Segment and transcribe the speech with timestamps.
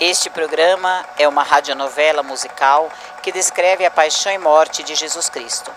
[0.00, 2.88] Este programa é uma radionovela musical
[3.22, 5.70] que descreve a paixão e morte de Jesus Cristo.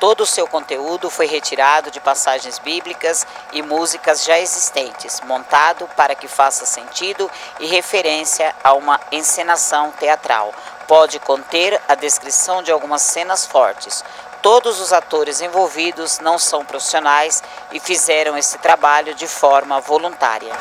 [0.00, 6.14] Todo o seu conteúdo foi retirado de passagens bíblicas e músicas já existentes, montado para
[6.14, 7.30] que faça sentido
[7.60, 10.54] e referência a uma encenação teatral.
[10.88, 14.02] Pode conter a descrição de algumas cenas fortes.
[14.40, 20.54] Todos os atores envolvidos não são profissionais e fizeram esse trabalho de forma voluntária.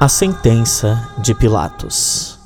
[0.00, 2.38] A sentença de Pilatos.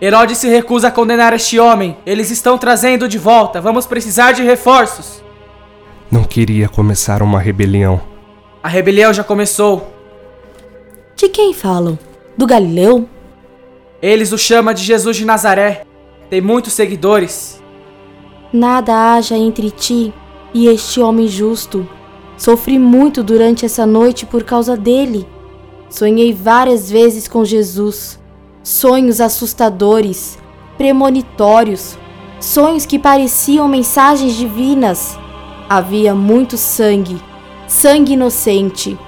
[0.00, 1.96] Herodes se recusa a condenar este homem.
[2.06, 3.60] Eles estão trazendo de volta.
[3.60, 5.24] Vamos precisar de reforços.
[6.08, 8.00] Não queria começar uma rebelião.
[8.62, 9.92] A rebelião já começou.
[11.16, 11.98] De quem falam?
[12.38, 13.08] Do Galileu?
[14.00, 15.82] Eles o chamam de Jesus de Nazaré.
[16.30, 17.60] Tem muitos seguidores.
[18.52, 20.14] Nada haja entre ti
[20.54, 21.88] e este homem justo.
[22.36, 25.26] Sofri muito durante essa noite por causa dele.
[25.88, 28.18] Sonhei várias vezes com Jesus.
[28.62, 30.38] Sonhos assustadores,
[30.76, 31.96] premonitórios,
[32.40, 35.18] sonhos que pareciam mensagens divinas.
[35.68, 37.20] Havia muito sangue,
[37.68, 38.98] sangue inocente.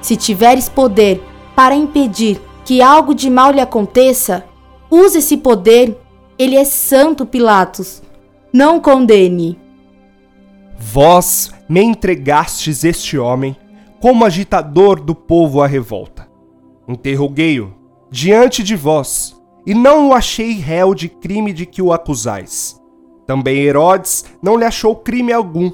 [0.00, 1.22] Se tiveres poder
[1.54, 4.44] para impedir que algo de mal lhe aconteça,
[4.90, 5.98] use esse poder.
[6.38, 8.02] Ele é santo, Pilatos.
[8.52, 9.58] Não condene.
[10.78, 13.56] Vós me entregastes este homem
[14.00, 16.28] como agitador do povo à revolta.
[16.86, 17.74] Interroguei-o
[18.10, 22.80] diante de vós, e não o achei réu de crime de que o acusais.
[23.26, 25.72] Também Herodes não lhe achou crime algum,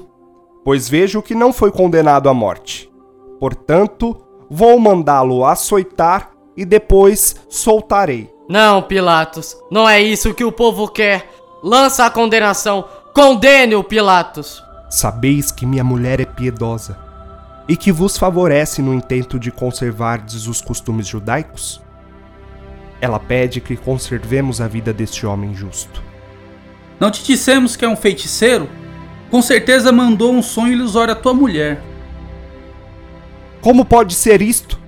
[0.65, 2.91] pois vejo que não foi condenado à morte.
[3.39, 4.17] Portanto,
[4.49, 8.33] vou mandá-lo açoitar e depois soltarei.
[8.49, 11.29] Não, Pilatos, não é isso que o povo quer.
[11.63, 12.85] Lança a condenação.
[13.13, 14.61] Condene-o, Pilatos.
[14.93, 16.95] Sabeis que minha mulher é piedosa
[17.67, 21.81] e que vos favorece no intento de conservardes os costumes judaicos?
[23.01, 25.99] Ela pede que conservemos a vida deste homem justo.
[26.99, 28.69] Não te dissemos que é um feiticeiro?
[29.31, 31.81] Com certeza mandou um sonho ilusório à tua mulher.
[33.61, 34.79] Como pode ser isto?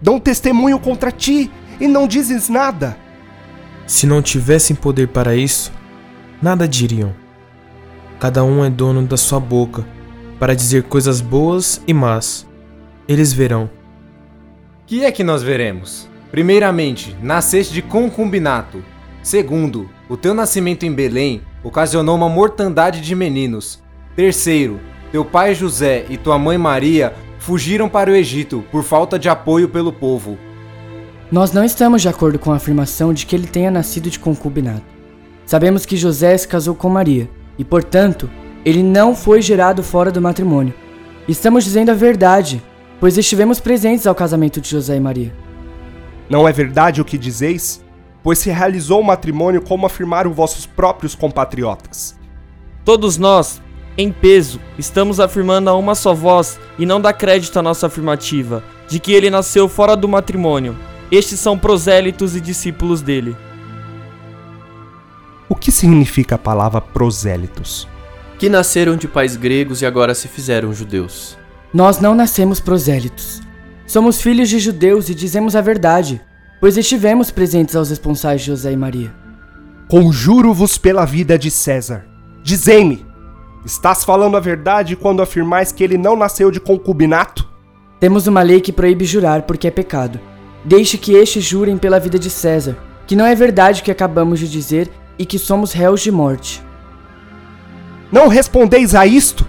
[0.00, 1.50] Dão testemunho contra ti
[1.80, 2.96] e não dizes nada.
[3.88, 5.72] Se não tivessem poder para isso,
[6.40, 7.21] nada diriam.
[8.22, 9.84] Cada um é dono da sua boca
[10.38, 12.46] para dizer coisas boas e más.
[13.08, 13.68] Eles verão.
[14.86, 16.08] Que é que nós veremos?
[16.30, 18.80] Primeiramente, nasceste de concubinato.
[19.24, 23.82] Segundo, o teu nascimento em Belém ocasionou uma mortandade de meninos.
[24.14, 24.78] Terceiro,
[25.10, 29.68] teu pai José e tua mãe Maria fugiram para o Egito por falta de apoio
[29.68, 30.38] pelo povo.
[31.28, 34.86] Nós não estamos de acordo com a afirmação de que ele tenha nascido de concubinato.
[35.44, 37.28] Sabemos que José se casou com Maria
[37.58, 38.30] e, portanto,
[38.64, 40.74] ele não foi gerado fora do matrimônio.
[41.28, 42.62] Estamos dizendo a verdade,
[43.00, 45.32] pois estivemos presentes ao casamento de José e Maria.
[46.28, 47.84] Não é verdade o que dizeis?
[48.22, 52.16] Pois se realizou o matrimônio como afirmaram vossos próprios compatriotas.
[52.84, 53.60] Todos nós,
[53.98, 58.62] em peso, estamos afirmando a uma só voz e não dá crédito à nossa afirmativa
[58.88, 60.76] de que ele nasceu fora do matrimônio.
[61.10, 63.36] Estes são prosélitos e discípulos dele.
[65.52, 67.86] O que significa a palavra prosélitos?
[68.38, 71.36] Que nasceram de pais gregos e agora se fizeram judeus.
[71.74, 73.42] Nós não nascemos prosélitos.
[73.86, 76.22] Somos filhos de judeus e dizemos a verdade,
[76.58, 79.14] pois estivemos presentes aos responsáveis de José e Maria.
[79.90, 82.06] Conjuro-vos pela vida de César.
[82.42, 83.04] Dizei-me,
[83.62, 87.46] estás falando a verdade quando afirmais que ele não nasceu de concubinato?
[88.00, 90.18] Temos uma lei que proíbe jurar porque é pecado.
[90.64, 92.74] Deixe que estes jurem pela vida de César,
[93.06, 96.62] que não é verdade o que acabamos de dizer e que somos réus de morte.
[98.10, 99.46] Não respondeis a isto?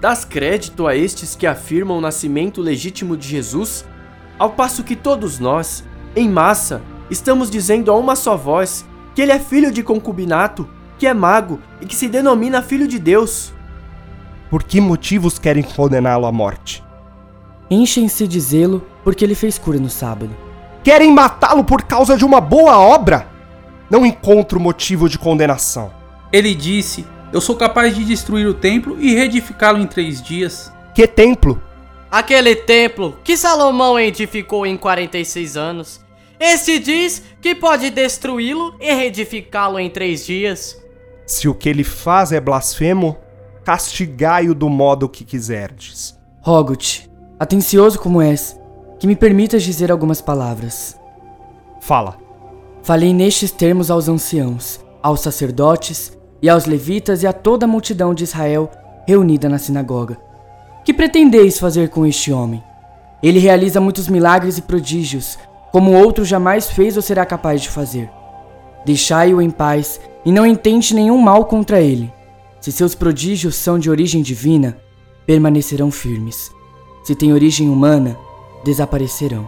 [0.00, 3.84] Das crédito a estes que afirmam o nascimento legítimo de Jesus,
[4.38, 5.82] ao passo que todos nós,
[6.14, 8.84] em massa, estamos dizendo a uma só voz
[9.14, 10.68] que ele é filho de concubinato,
[10.98, 13.52] que é mago e que se denomina filho de Deus.
[14.50, 16.84] Por que motivos querem condená-lo à morte?
[17.70, 20.30] Enchem-se de zelo porque ele fez cura no sábado.
[20.84, 23.26] Querem matá-lo por causa de uma boa obra?
[23.90, 25.92] Não encontro motivo de condenação.
[26.32, 30.72] Ele disse: Eu sou capaz de destruir o templo e reedificá-lo em três dias.
[30.94, 31.62] Que templo?
[32.10, 36.00] Aquele templo que Salomão edificou em 46 anos.
[36.38, 40.80] Este diz que pode destruí-lo e reedificá-lo em três dias.
[41.26, 43.16] Se o que ele faz é blasfemo,
[43.64, 46.16] castigai-o do modo que quiserdes.
[46.40, 47.10] Rogo-te,
[47.40, 48.58] atencioso como és,
[49.00, 50.98] que me permitas dizer algumas palavras.
[51.80, 52.25] Fala.
[52.86, 58.14] Falei nestes termos aos anciãos, aos sacerdotes e aos levitas e a toda a multidão
[58.14, 58.70] de Israel
[59.08, 60.16] reunida na sinagoga.
[60.84, 62.62] Que pretendeis fazer com este homem?
[63.20, 65.36] Ele realiza muitos milagres e prodígios,
[65.72, 68.08] como outro jamais fez ou será capaz de fazer.
[68.84, 72.14] Deixai-o em paz e não intente nenhum mal contra ele.
[72.60, 74.78] Se seus prodígios são de origem divina,
[75.26, 76.52] permanecerão firmes.
[77.02, 78.16] Se têm origem humana,
[78.64, 79.44] desaparecerão.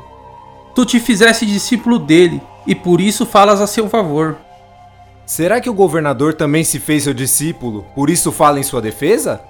[0.75, 4.37] Tu te fizeste discípulo dele e por isso falas a seu favor.
[5.25, 9.41] Será que o governador também se fez seu discípulo, por isso fala em sua defesa?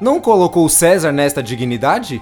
[0.00, 2.20] Não colocou César nesta dignidade?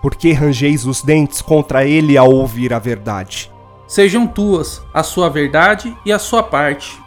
[0.00, 3.52] Por que rangeis os dentes contra ele ao ouvir a verdade?
[3.86, 6.98] Sejam tuas a sua verdade e a sua parte.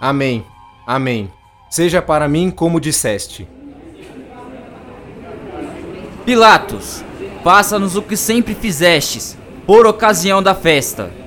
[0.00, 0.44] Amém.
[0.84, 1.32] Amém.
[1.70, 3.48] Seja para mim como disseste.
[6.24, 7.04] Pilatos,
[7.44, 11.23] faça-nos o que sempre fizestes, por ocasião da festa.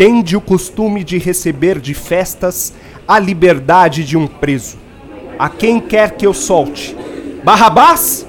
[0.00, 2.72] Tende o costume de receber de festas
[3.06, 4.78] a liberdade de um preso.
[5.38, 6.96] A quem quer que eu solte?
[7.44, 8.26] Barrabás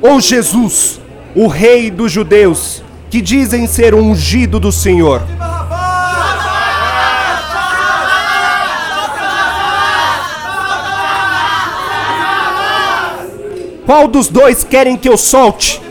[0.00, 1.00] ou Jesus,
[1.34, 5.20] o rei dos judeus, que dizem ser o ungido do Senhor?
[13.84, 15.82] Qual dos dois querem que eu solte?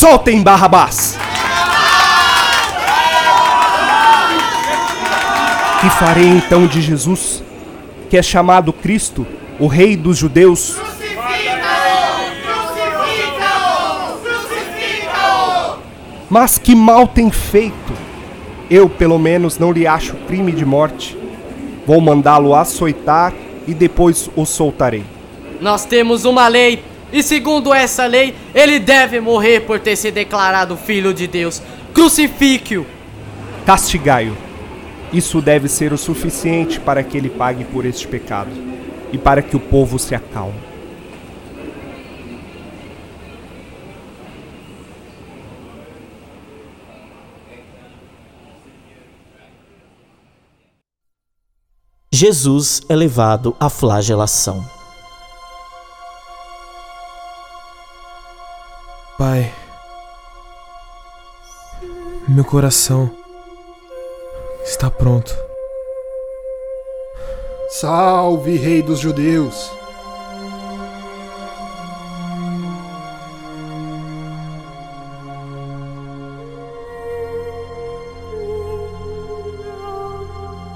[0.00, 1.18] Soltem Barrabás!
[5.78, 7.42] Que farei então de Jesus,
[8.08, 9.26] que é chamado Cristo,
[9.58, 10.78] o Rei dos Judeus?
[16.30, 17.92] Mas que mal tem feito?
[18.70, 21.14] Eu, pelo menos, não lhe acho crime de morte.
[21.86, 23.34] Vou mandá-lo açoitar
[23.68, 25.04] e depois o soltarei.
[25.60, 26.82] Nós temos uma lei,
[27.12, 31.62] e segundo essa lei, ele deve morrer por ter se declarado filho de Deus.
[31.92, 32.86] Crucifique-o!
[33.66, 34.36] Castigai-o.
[35.12, 38.50] Isso deve ser o suficiente para que ele pague por este pecado
[39.12, 40.70] e para que o povo se acalme.
[52.12, 54.79] Jesus é levado à flagelação.
[59.20, 59.52] Pai,
[62.26, 63.10] meu coração
[64.64, 65.36] está pronto.
[67.68, 69.70] Salve, Rei dos Judeus!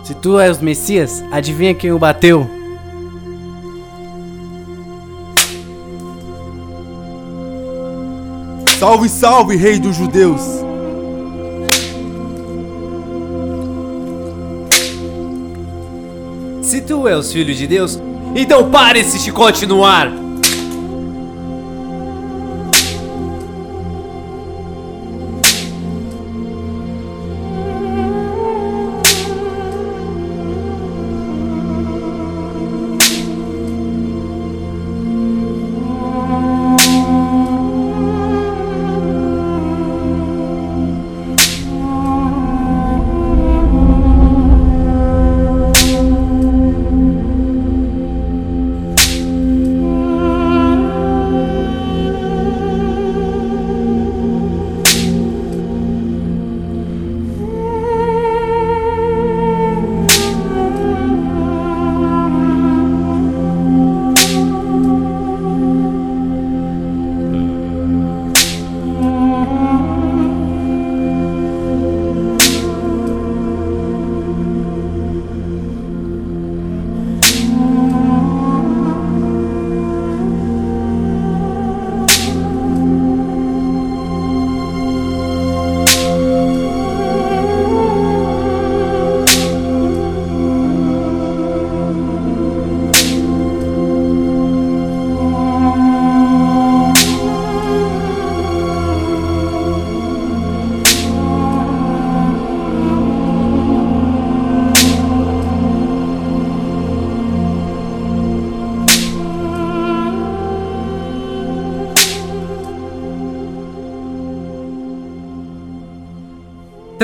[0.05, 2.54] Se tu és o Messias, adivinha quem o bateu?
[8.85, 10.43] Salve, salve, Rei dos Judeus!
[16.61, 17.99] Se tu és filho de Deus,
[18.37, 20.24] então pare-se de continuar!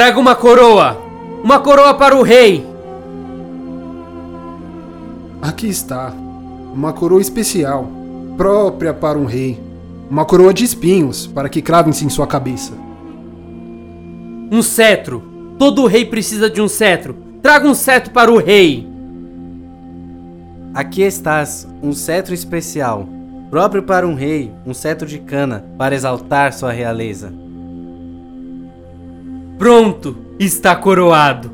[0.01, 0.97] Traga uma coroa!
[1.45, 2.67] Uma coroa para o rei!
[5.43, 6.11] Aqui está.
[6.73, 7.87] Uma coroa especial,
[8.35, 9.61] própria para um rei.
[10.11, 12.73] uma coroa de espinhos para que cravem-se em sua cabeça.
[14.51, 15.23] Um cetro.
[15.59, 17.15] Todo rei precisa de um cetro.
[17.43, 18.89] Traga um cetro para o rei.
[20.73, 23.07] Aqui estás, um cetro especial,
[23.51, 27.50] próprio para um rei, um cetro de cana, para exaltar sua realeza.
[29.61, 31.53] Pronto, está coroado.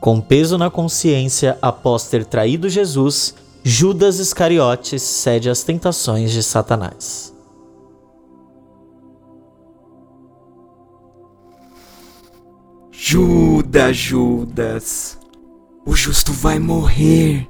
[0.00, 3.36] Com peso na consciência após ter traído Jesus,
[3.66, 7.34] Judas Iscariotes cede às tentações de Satanás.
[12.92, 15.18] Judas, Judas,
[15.86, 17.48] o justo vai morrer.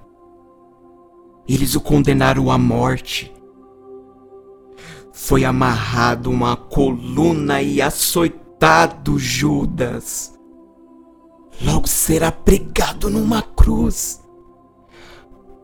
[1.49, 3.35] Eles o condenaram à morte.
[5.13, 10.33] Foi amarrado uma coluna e açoitado Judas.
[11.61, 14.24] Logo será pregado numa cruz.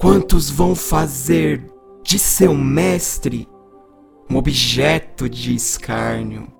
[0.00, 1.62] Quantos vão fazer
[2.02, 3.46] de seu mestre
[4.30, 6.50] um objeto de escárnio?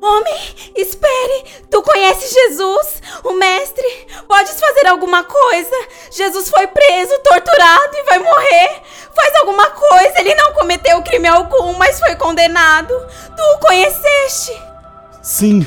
[0.00, 1.44] Homem, espere!
[1.68, 4.06] Tu conheces Jesus, o Mestre?
[4.28, 5.88] Podes fazer alguma coisa?
[6.12, 8.82] Jesus foi preso, torturado e vai morrer.
[9.12, 12.94] Faz alguma coisa, ele não cometeu crime algum, mas foi condenado.
[13.36, 14.52] Tu o conheceste?
[15.20, 15.66] Sim,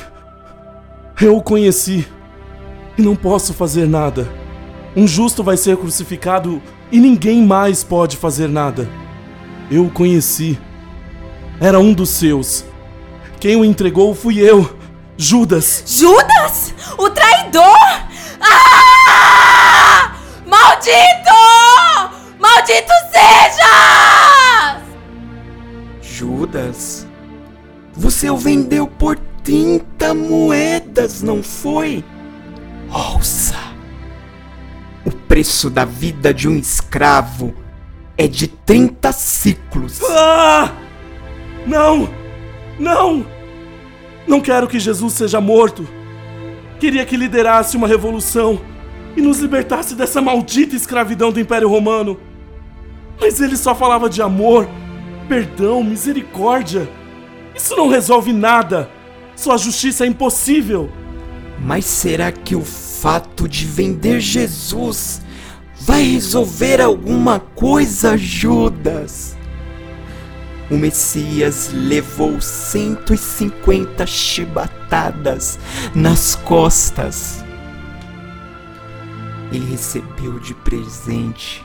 [1.20, 2.06] eu o conheci.
[2.96, 4.28] E não posso fazer nada.
[4.96, 6.60] Um justo vai ser crucificado
[6.90, 8.88] e ninguém mais pode fazer nada.
[9.70, 10.58] Eu o conheci.
[11.60, 12.64] Era um dos seus.
[13.38, 14.76] Quem o entregou fui eu,
[15.16, 15.84] Judas.
[15.86, 16.74] Judas?
[16.98, 17.78] O traidor?
[18.40, 20.16] Ah!
[20.46, 21.30] Maldito!
[22.38, 24.82] Maldito sejas!
[26.02, 27.06] Judas?
[27.94, 29.16] Você o vendeu por
[30.00, 32.02] 30 moedas, não foi?
[32.90, 33.54] Ouça!
[35.04, 37.54] O preço da vida de um escravo
[38.16, 40.00] é de 30 ciclos.
[40.08, 40.72] Ah!
[41.66, 42.08] Não!
[42.78, 43.26] Não!
[44.26, 45.86] Não quero que Jesus seja morto.
[46.78, 48.58] Queria que liderasse uma revolução
[49.14, 52.18] e nos libertasse dessa maldita escravidão do Império Romano.
[53.20, 54.66] Mas ele só falava de amor,
[55.28, 56.88] perdão, misericórdia.
[57.54, 58.88] Isso não resolve nada.
[59.40, 60.90] Sua justiça é impossível.
[61.58, 65.22] Mas será que o fato de vender Jesus
[65.80, 69.38] vai resolver alguma coisa, Judas?
[70.70, 75.58] o Messias levou 150 chibatadas
[75.94, 77.44] nas costas.
[79.50, 81.64] Ele recebeu de presente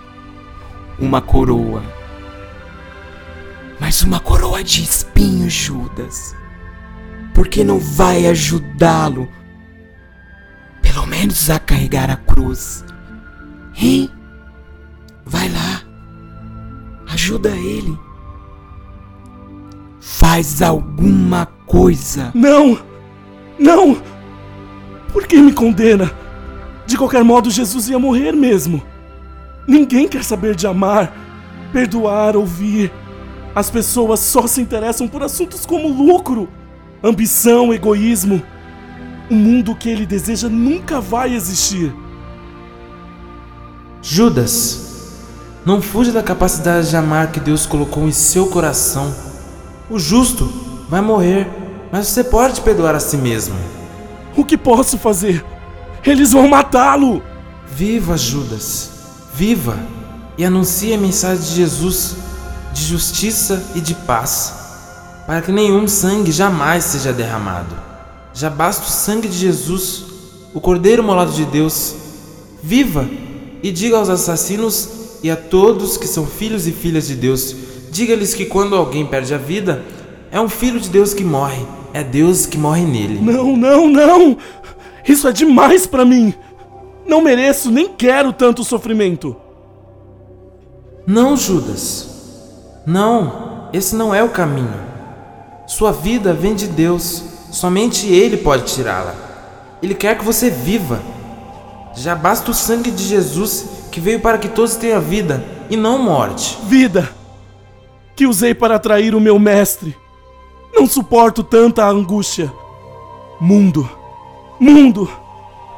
[0.97, 1.83] uma coroa.
[3.79, 6.35] Mas uma coroa de espinhos, Judas.
[7.35, 9.29] Porque não vai ajudá-lo,
[10.81, 12.83] pelo menos a carregar a cruz.
[13.75, 14.09] Hein?
[15.25, 15.83] Vai lá.
[17.11, 17.99] Ajuda ele.
[19.99, 22.31] Faz alguma coisa.
[22.33, 22.79] Não!
[23.59, 24.01] Não!
[25.11, 26.11] Por que me condena?
[26.85, 28.81] De qualquer modo, Jesus ia morrer mesmo.
[29.67, 31.13] Ninguém quer saber de amar,
[31.73, 32.91] perdoar, ouvir.
[33.53, 36.47] As pessoas só se interessam por assuntos como lucro,
[37.07, 38.41] ambição, egoísmo.
[39.29, 41.93] O mundo que ele deseja nunca vai existir.
[44.01, 45.13] Judas,
[45.65, 49.13] não fuja da capacidade de amar que Deus colocou em seu coração.
[49.89, 50.51] O justo
[50.89, 51.47] vai morrer,
[51.91, 53.55] mas você pode perdoar a si mesmo.
[54.35, 55.43] O que posso fazer?
[56.03, 57.23] Eles vão matá-lo!
[57.67, 58.91] Viva, Judas!
[59.33, 59.77] Viva!
[60.37, 62.17] E anuncie a mensagem de Jesus,
[62.73, 64.64] de justiça e de paz,
[65.25, 67.75] para que nenhum sangue jamais seja derramado.
[68.33, 70.05] Já basta o sangue de Jesus,
[70.53, 71.95] o Cordeiro molado de Deus.
[72.61, 73.07] Viva!
[73.63, 77.55] E diga aos assassinos e a todos que são filhos e filhas de Deus
[77.95, 79.81] Diga-lhes que quando alguém perde a vida,
[80.29, 81.65] é um filho de Deus que morre.
[81.93, 83.21] É Deus que morre nele.
[83.21, 84.37] Não, não, não!
[85.07, 86.33] Isso é demais para mim!
[87.07, 89.33] Não mereço nem quero tanto sofrimento.
[91.07, 92.81] Não, Judas.
[92.85, 94.73] Não, esse não é o caminho.
[95.67, 97.23] Sua vida vem de Deus.
[97.51, 99.15] Somente Ele pode tirá-la.
[99.81, 101.01] Ele quer que você viva.
[101.95, 105.97] Já basta o sangue de Jesus que veio para que todos tenham vida e não
[105.97, 106.57] morte.
[106.65, 107.09] Vida!
[108.15, 109.95] que usei para atrair o meu mestre.
[110.73, 112.51] Não suporto tanta angústia.
[113.39, 113.89] Mundo,
[114.59, 115.11] mundo,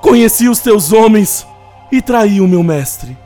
[0.01, 1.46] conheci os teus homens
[1.91, 3.17] e traí o meu mestre.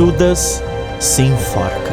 [0.00, 0.62] Judas
[0.98, 1.92] se enforca.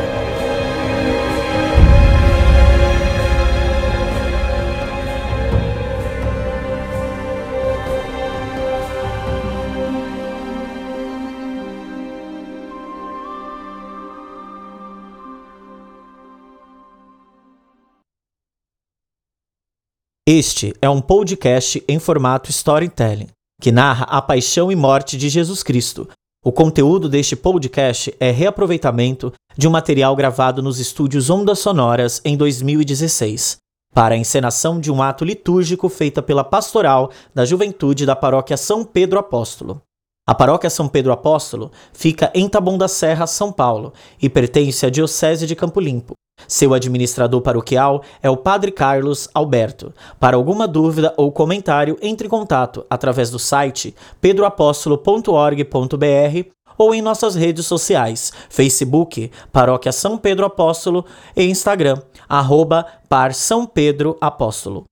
[20.26, 23.28] Este é um podcast em formato storytelling,
[23.62, 26.08] que narra a paixão e morte de Jesus Cristo.
[26.48, 32.38] O conteúdo deste podcast é reaproveitamento de um material gravado nos estúdios Ondas Sonoras em
[32.38, 33.58] 2016,
[33.94, 38.86] para a encenação de um ato litúrgico feita pela Pastoral da Juventude da Paróquia São
[38.86, 39.82] Pedro Apóstolo.
[40.26, 44.90] A Paróquia São Pedro Apóstolo fica em Taboão da Serra, São Paulo, e pertence à
[44.90, 46.14] Diocese de Campo Limpo.
[46.48, 49.94] Seu administrador paroquial é o Padre Carlos Alberto.
[50.20, 57.36] Para alguma dúvida ou comentário, entre em contato através do site pedroapóstolo.org.br ou em nossas
[57.36, 61.98] redes sociais, Facebook, Paróquia São Pedro Apóstolo e Instagram,
[62.30, 64.86] arroba Par São Pedro Apóstolo.